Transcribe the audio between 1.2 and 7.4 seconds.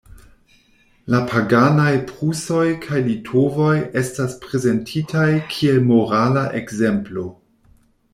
paganaj prusoj kaj litovoj estas prezentitaj kiel morala ekzemplo.